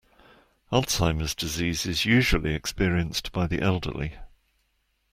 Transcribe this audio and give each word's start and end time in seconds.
Alzheimer’s 0.71 1.35
disease 1.35 1.85
is 1.85 2.05
usually 2.05 2.55
experienced 2.55 3.31
by 3.31 3.45
the 3.45 3.61
elderly. 3.61 4.15